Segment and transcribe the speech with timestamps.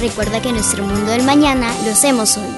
[0.00, 2.48] Recuerda que nuestro mundo del mañana lo hacemos hoy.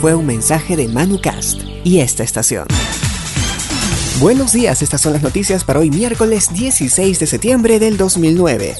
[0.00, 2.66] Fue un mensaje de ManuCast y esta estación.
[4.20, 8.76] Buenos días, estas son las noticias para hoy miércoles 16 de septiembre del 2009.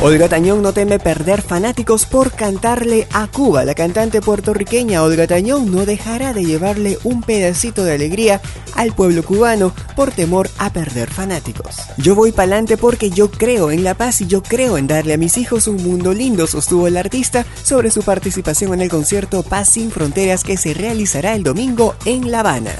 [0.00, 3.64] Olga Tañón no teme perder fanáticos por cantarle a Cuba.
[3.64, 8.40] La cantante puertorriqueña Olga Tañón no dejará de llevarle un pedacito de alegría
[8.76, 11.76] al pueblo cubano por temor a perder fanáticos.
[11.98, 15.18] Yo voy pa'lante porque yo creo en la paz y yo creo en darle a
[15.18, 19.68] mis hijos un mundo lindo, sostuvo el artista sobre su participación en el concierto Paz
[19.68, 22.72] sin Fronteras que se realizará el domingo en La Habana.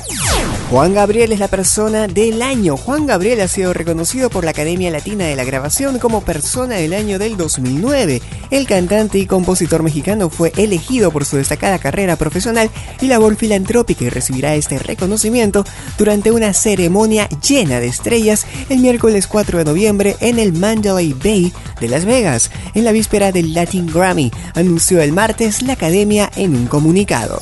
[0.70, 2.76] Juan Gabriel es la persona del año.
[2.76, 6.92] Juan Gabriel ha sido reconocido por la Academia Latina de la Grabación como persona del
[6.92, 8.20] año del 2009.
[8.50, 14.04] El cantante y compositor mexicano fue elegido por su destacada carrera profesional y labor filantrópica
[14.04, 15.64] y recibirá este reconocimiento
[15.96, 21.50] durante una ceremonia llena de estrellas el miércoles 4 de noviembre en el Mandalay Bay
[21.80, 26.54] de Las Vegas, en la víspera del Latin Grammy, anunció el martes la academia en
[26.54, 27.40] un comunicado.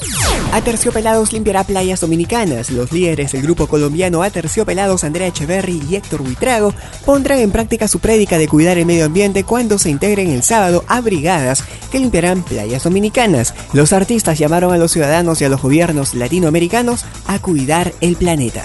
[0.52, 2.70] Aterciopelados limpiará playas dominicanas.
[2.70, 6.74] Los líderes del grupo colombiano Aterciopelados, Andrea Echeverry y Héctor Huitrago,
[7.06, 10.84] pondrán en práctica su prédica de cuidar el medio ambiente cuando se integren el sábado
[10.86, 13.54] a brigadas que limpiarán playas dominicanas.
[13.72, 18.64] Los artistas llamaron a los ciudadanos y a los gobiernos latinoamericanos a cuidar el planeta.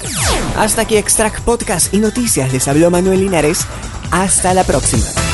[0.58, 2.52] Hasta aquí Extract Podcast y Noticias.
[2.52, 3.66] Les habló Manuel Linares.
[4.12, 5.31] Hasta la próxima.